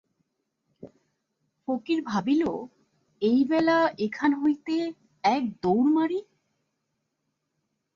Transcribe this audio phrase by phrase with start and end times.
[1.67, 2.43] ফকির ভাবিল,
[3.21, 3.77] এইবেলা
[3.97, 4.75] এখান হইতে
[5.23, 6.19] এক দৌড় মারি।